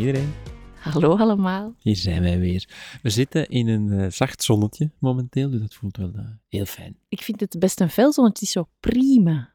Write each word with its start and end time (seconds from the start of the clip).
iedereen. 0.00 0.32
Hallo 0.80 1.16
allemaal. 1.16 1.74
Hier 1.78 1.96
zijn 1.96 2.22
wij 2.22 2.38
weer. 2.38 2.68
We 3.02 3.10
zitten 3.10 3.48
in 3.48 3.68
een 3.68 3.92
eh, 3.92 4.10
zacht 4.10 4.42
zonnetje 4.42 4.90
momenteel, 4.98 5.50
dus 5.50 5.60
dat 5.60 5.74
voelt 5.74 5.96
wel 5.96 6.12
eh, 6.16 6.24
heel 6.48 6.64
fijn. 6.64 6.96
Ik 7.08 7.22
vind 7.22 7.40
het 7.40 7.56
best 7.58 7.80
een 7.80 7.90
fel 7.90 8.12
zonnetje, 8.12 8.38
het 8.38 8.42
is 8.48 8.52
zo 8.52 8.68
prima. 8.80 9.54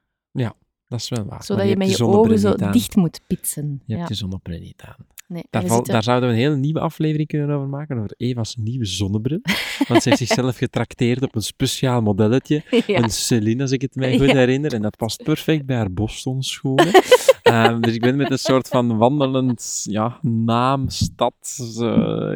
Dat 0.87 0.99
is 0.99 1.09
wel 1.09 1.25
waar. 1.25 1.43
Zodat 1.43 1.57
Maar 1.57 1.71
je 1.71 1.77
met 1.77 1.97
je 1.97 2.05
ogen 2.05 2.39
zo 2.39 2.53
aan. 2.53 2.71
dicht 2.71 2.95
moet 2.95 3.21
pitsen. 3.27 3.81
Je 3.85 3.93
Ja. 3.93 3.97
hebt 3.97 4.07
de 4.09 4.15
zonnebril 4.15 4.59
niet 4.59 4.81
aan. 4.81 5.05
Nee, 5.27 5.43
Daar, 5.49 5.65
val- 5.65 5.85
zouden 6.01 6.29
we 6.29 6.35
een 6.35 6.41
hele 6.41 6.55
nieuwe 6.55 6.79
aflevering 6.79 7.27
kunnen 7.27 7.49
over 7.55 7.67
maken, 7.67 7.97
over 7.97 8.13
Eva's 8.17 8.55
nieuwe 8.55 8.85
zonnebril. 8.85 9.39
Want 9.87 10.01
ze 10.03 10.09
heeft 10.09 10.17
zichzelf 10.21 10.57
getrakteerd 10.57 11.21
op 11.21 11.35
een 11.35 11.41
speciaal 11.41 12.01
modelletje. 12.01 12.63
ja. 12.87 13.03
Een 13.03 13.09
Celine, 13.09 13.61
als 13.61 13.71
ik 13.71 13.81
het 13.81 13.95
mij 13.95 14.17
goed 14.17 14.27
Ja. 14.27 14.35
herinner. 14.35 14.73
En 14.73 14.81
dat 14.81 14.97
past 14.97 15.23
perfect 15.23 15.65
bij 15.65 15.75
haar 15.75 15.91
Boston-schoenen. 15.93 16.91
Ehm, 17.45 17.81
dus 17.81 17.93
ik 17.93 18.01
ben 18.01 18.15
met 18.15 18.31
een 18.31 18.39
soort 18.39 18.67
van 18.67 18.97
wandelend 18.97 19.85
ja, 19.89 20.19
naam, 20.21 20.89
stad, 20.89 21.57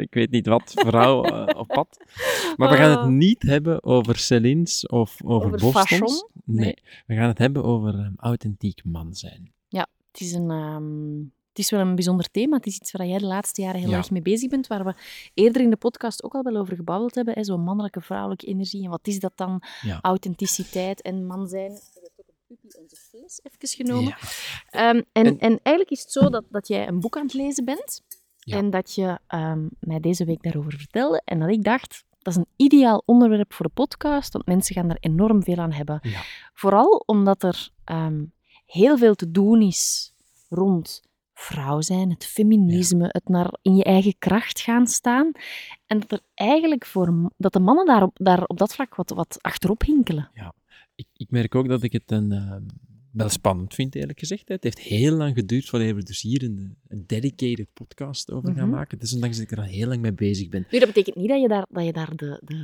ik 0.01 0.13
weet 0.13 0.31
niet 0.31 0.47
wat, 0.47 0.71
vrouw 0.75 1.23
eh, 1.23 1.59
op 1.59 1.67
pad. 1.67 1.97
Maar 2.55 2.69
we 2.69 2.75
gaan 2.75 2.89
het 2.91 2.99
Oh. 2.99 3.05
niet 3.07 3.41
hebben 3.41 3.83
over 3.83 4.17
Celine's 4.17 4.87
of 4.87 5.15
over, 5.23 5.53
Over 5.53 5.59
Bostons. 5.71 6.25
Nee. 6.45 6.65
Nee. 6.65 6.77
we 7.07 7.15
gaan 7.15 7.27
het 7.27 7.37
hebben 7.37 7.63
over 7.63 7.93
ehm, 7.93 8.11
authentiek 8.17 8.81
man 8.83 9.13
zijn. 9.13 9.51
Het 10.11 10.21
is, 10.21 10.33
een, 10.33 10.49
ehm, 10.49 11.19
is 11.59 11.69
wel 11.71 11.79
een 11.79 11.95
bijzonder 11.95 12.31
thema. 12.31 12.55
Het 12.55 12.65
is 12.65 12.75
iets 12.75 12.91
waar 12.91 13.07
jij 13.07 13.17
de 13.17 13.25
laatste 13.25 13.61
jaren 13.61 13.79
heel 13.79 13.89
Ja. 13.89 13.97
erg 13.97 14.11
mee 14.11 14.21
bezig 14.21 14.49
bent, 14.49 14.67
waar 14.67 14.85
we 14.85 14.93
eerder 15.33 15.61
in 15.61 15.69
de 15.69 15.75
podcast 15.77 16.23
ook 16.23 16.33
al 16.33 16.43
wel 16.43 16.55
over 16.55 16.75
gebabbeld 16.75 17.15
hebben. 17.15 17.33
hè, 17.33 17.43
Zo'n 17.43 17.61
mannelijke, 17.63 18.01
vrouwelijke 18.01 18.45
energie. 18.45 18.83
En 18.83 18.89
wat 18.89 19.07
is 19.07 19.19
dat 19.19 19.31
dan? 19.35 19.61
Ja. 19.81 19.99
Authenticiteit 20.01 21.01
en 21.01 21.25
man 21.25 21.47
zijn. 21.47 21.71
Ik 21.71 21.81
heb 21.93 22.03
ook 22.19 22.27
een 22.27 22.57
puppy 22.57 22.77
onze 22.81 22.95
fles 22.95 23.39
even 23.43 23.85
genomen. 23.85 24.15
Ja. 24.19 24.89
Ehm, 24.89 25.01
en, 25.11 25.25
En- 25.25 25.39
en 25.39 25.59
eigenlijk 25.63 25.89
is 25.89 26.01
het 26.01 26.11
zo 26.11 26.29
dat, 26.29 26.43
dat 26.49 26.67
jij 26.67 26.87
een 26.87 26.99
boek 26.99 27.17
aan 27.17 27.23
het 27.25 27.33
lezen 27.33 27.65
bent. 27.65 28.01
Ja. 28.39 28.57
En 28.57 28.69
dat 28.69 28.95
je 28.95 29.19
ehm, 29.27 29.67
mij 29.79 29.99
deze 29.99 30.25
week 30.25 30.43
daarover 30.43 30.73
vertelde. 30.73 31.21
En 31.25 31.39
dat 31.39 31.49
ik 31.49 31.63
dacht, 31.63 32.03
dat 32.19 32.33
is 32.33 32.39
een 32.39 32.47
ideaal 32.55 33.01
onderwerp 33.05 33.53
voor 33.53 33.65
de 33.65 33.71
podcast, 33.73 34.33
want 34.33 34.45
mensen 34.45 34.75
gaan 34.75 34.89
er 34.89 34.97
enorm 34.99 35.43
veel 35.43 35.57
aan 35.57 35.71
hebben. 35.71 35.99
Ja. 36.01 36.21
Vooral 36.53 37.03
omdat 37.05 37.43
er 37.43 37.69
ehm, 37.83 38.23
heel 38.65 38.97
veel 38.97 39.15
te 39.15 39.31
doen 39.31 39.61
is 39.61 40.13
rond 40.49 41.01
vrouw 41.39 41.81
zijn, 41.81 42.09
het 42.09 42.25
feminisme, 42.25 43.05
het 43.07 43.27
naar 43.29 43.53
in 43.61 43.75
je 43.75 43.83
eigen 43.83 44.15
kracht 44.17 44.59
gaan 44.59 44.87
staan. 44.87 45.31
En 45.85 45.99
dat 45.99 46.11
er 46.11 46.21
eigenlijk 46.33 46.85
voor 46.85 47.31
dat 47.37 47.53
de 47.53 47.59
mannen 47.59 47.85
daar 47.85 48.03
op, 48.03 48.11
daar 48.13 48.43
op 48.43 48.57
dat 48.57 48.73
vlak 48.73 48.95
wat, 48.95 49.09
wat 49.09 49.37
achterop 49.41 49.81
hinkelen. 49.81 50.29
Ik, 50.95 51.07
ik 51.13 51.31
merk 51.31 51.55
ook 51.55 51.67
dat 51.67 51.83
ik 51.83 51.91
het 51.91 52.11
een, 52.11 52.31
ehm, 52.31 52.61
wel 53.11 53.29
spannend 53.29 53.73
vind, 53.73 53.95
eerlijk 53.95 54.19
gezegd. 54.19 54.47
Het 54.47 54.63
heeft 54.63 54.79
heel 54.79 55.15
lang 55.15 55.35
geduurd 55.35 55.65
voordat 55.65 55.95
we 55.95 56.03
dus 56.03 56.21
hier 56.21 56.43
een, 56.43 56.75
een 56.87 57.03
dedicated 57.07 57.67
podcast 57.73 58.31
over 58.31 58.53
gaan 58.53 58.67
Mhm. 58.67 58.75
maken. 58.75 58.97
Het 58.97 59.07
is 59.07 59.13
ondanks 59.13 59.37
dat 59.37 59.45
ik 59.45 59.51
er 59.51 59.63
al 59.63 59.69
heel 59.69 59.87
lang 59.87 60.01
mee 60.01 60.13
bezig 60.13 60.49
ben. 60.49 60.65
Nu, 60.71 60.79
dat 60.79 60.87
betekent 60.87 61.15
niet 61.15 61.27
dat 61.29 61.41
je 61.41 61.47
daar, 61.47 61.65
dat 61.69 61.85
je 61.85 61.93
daar 61.93 62.15
de, 62.15 62.41
de, 62.43 62.55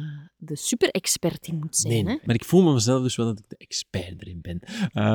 de 0.45 0.55
super-expert 0.55 1.47
in 1.47 1.55
moet 1.59 1.75
zijn. 1.77 1.93
Nee, 2.05 2.15
hè? 2.15 2.19
maar 2.25 2.35
ik 2.35 2.45
voel 2.45 2.63
me 2.63 2.73
mezelf 2.73 3.01
dus 3.03 3.15
wel 3.15 3.25
dat 3.25 3.39
ik 3.39 3.49
de 3.49 3.57
expert 3.57 4.21
erin 4.21 4.41
ben. 4.41 4.59
Eh, 4.93 5.05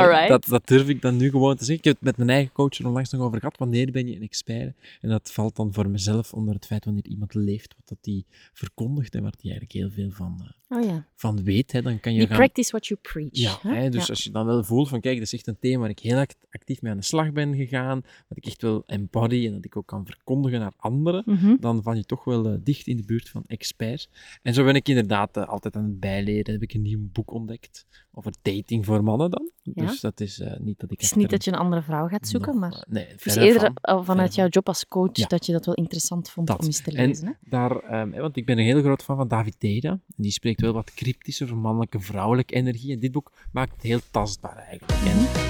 Alright. 0.00 0.28
dat, 0.28 0.44
dat 0.46 0.66
durf 0.66 0.88
ik 0.88 1.02
dan 1.02 1.16
nu 1.16 1.30
gewoon 1.30 1.56
te 1.56 1.64
zeggen. 1.64 1.76
Ik 1.78 1.84
heb 1.84 1.94
het 1.94 2.04
met 2.04 2.16
mijn 2.16 2.30
eigen 2.30 2.52
coach 2.52 2.78
er 2.78 2.86
onlangs 2.86 3.10
nog 3.10 3.22
over 3.22 3.38
gehad. 3.38 3.58
Wanneer 3.58 3.90
ben 3.90 4.06
je 4.06 4.16
een 4.16 4.22
expert? 4.22 4.76
En 5.00 5.08
dat 5.08 5.32
valt 5.32 5.56
dan 5.56 5.72
voor 5.72 5.88
mezelf 5.90 6.32
onder 6.32 6.54
het 6.54 6.66
feit 6.66 6.84
wanneer 6.84 7.04
iemand 7.06 7.34
leeft 7.34 7.74
wat 7.76 7.88
dat 7.88 7.98
die 8.00 8.26
verkondigt 8.52 9.14
en 9.14 9.22
waar 9.22 9.34
die 9.40 9.50
eigenlijk 9.50 9.72
heel 9.72 9.90
veel 10.04 10.10
van, 10.16 10.40
eh, 10.40 10.78
Oh 10.78 10.84
ja. 10.84 11.06
van 11.14 11.44
weet. 11.44 11.72
Hè, 11.72 11.82
dan 11.82 12.00
kan 12.00 12.12
je 12.12 12.18
You 12.18 12.28
gaan... 12.30 12.38
practice 12.38 12.70
what 12.70 12.86
you 12.86 13.00
preach. 13.02 13.28
Ja, 13.32 13.58
hè? 13.62 13.74
hè, 13.74 13.88
dus 13.88 14.02
Ja. 14.02 14.08
als 14.08 14.24
je 14.24 14.30
dan 14.30 14.46
wel 14.46 14.64
voelt 14.64 14.88
van, 14.88 15.00
kijk, 15.00 15.14
dat 15.14 15.24
is 15.26 15.32
echt 15.32 15.46
een 15.46 15.58
thema 15.60 15.80
waar 15.80 15.90
ik 15.90 15.98
heel 15.98 16.18
act- 16.18 16.36
actief 16.50 16.82
mee 16.82 16.92
aan 16.92 16.98
de 16.98 17.04
slag 17.04 17.32
ben 17.32 17.54
gegaan, 17.56 18.00
dat 18.28 18.36
ik 18.36 18.46
echt 18.46 18.62
wel 18.62 18.82
embody 18.86 19.46
en 19.46 19.52
dat 19.52 19.64
ik 19.64 19.76
ook 19.76 19.86
kan 19.86 20.06
verkondigen 20.06 20.60
naar 20.60 20.72
anderen, 20.76 21.22
Mhm. 21.26 21.56
dan 21.60 21.82
val 21.82 21.94
je 21.94 22.04
toch 22.04 22.24
wel 22.24 22.46
eh, 22.46 22.54
dicht 22.64 22.86
in 22.86 22.96
de 22.96 23.04
buurt 23.04 23.28
van 23.28 23.44
experts. 23.46 24.08
En 24.42 24.54
zo 24.54 24.64
ben 24.64 24.74
ik 24.74 24.79
inderdaad 24.88 25.36
eh, 25.36 25.48
altijd 25.48 25.76
aan 25.76 25.84
het 25.84 26.00
bijleren. 26.00 26.52
Heb 26.52 26.62
ik 26.62 26.74
een 26.74 26.82
nieuw 26.82 27.08
boek 27.12 27.30
ontdekt 27.32 27.86
over 28.12 28.32
dating 28.42 28.86
voor 28.86 29.04
mannen 29.04 29.30
dan. 29.30 29.50
Ja. 29.62 29.86
Dus 29.86 30.00
dat 30.00 30.20
is 30.20 30.40
eh, 30.40 30.58
niet 30.58 30.80
dat 30.80 30.90
ik... 30.90 31.00
Het 31.00 31.06
is 31.06 31.14
niet 31.14 31.30
dat 31.30 31.44
je 31.44 31.52
een 31.52 31.58
andere 31.58 31.82
vrouw 31.82 32.06
gaat 32.08 32.28
zoeken, 32.28 32.52
nog, 32.52 32.60
maar 32.60 32.84
nee, 32.88 33.06
verre 33.16 33.40
eerder 33.46 33.72
van. 33.82 34.04
vanuit 34.04 34.34
jouw 34.34 34.48
job 34.48 34.68
als 34.68 34.86
coach 34.86 35.16
Ja. 35.16 35.26
dat 35.26 35.46
je 35.46 35.52
dat 35.52 35.66
wel 35.66 35.74
interessant 35.74 36.30
vond 36.30 36.46
Dat. 36.46 36.58
om 36.58 36.66
eens 36.66 36.82
te 36.82 36.90
En 36.90 37.06
lezen. 37.06 37.26
Hè? 37.26 37.32
daar, 37.40 37.76
ehm, 37.76 38.10
want 38.10 38.36
ik 38.36 38.46
ben 38.46 38.58
een 38.58 38.64
heel 38.64 38.80
groot 38.82 39.02
fan 39.02 39.16
van 39.16 39.28
David 39.28 39.54
Teda. 39.60 39.90
En 39.90 40.02
die 40.16 40.32
spreekt 40.32 40.60
wel 40.60 40.72
wat 40.72 40.94
cryptisch 40.94 41.42
over 41.42 41.56
mannelijke, 41.56 42.00
vrouwelijke 42.00 42.54
energie. 42.54 42.92
En 42.92 43.00
dit 43.00 43.12
boek 43.12 43.32
maakt 43.52 43.72
het 43.72 43.82
heel 43.82 44.00
tastbaar 44.10 44.56
eigenlijk. 44.56 44.92
En 45.04 45.49